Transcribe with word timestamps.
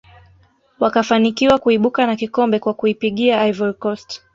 wakafanikiwa 0.79 1.57
kuibuka 1.59 2.07
na 2.07 2.15
kikombe 2.15 2.59
kwa 2.59 2.73
kuipiga 2.73 3.47
ivory 3.47 3.73
coast 3.73 4.23